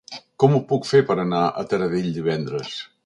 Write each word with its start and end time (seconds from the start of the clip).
Com 0.43 0.55
ho 0.55 0.61
puc 0.71 0.87
fer 0.91 1.01
per 1.11 1.17
anar 1.23 1.41
a 1.45 1.65
Taradell 1.75 2.09
divendres? 2.17 2.73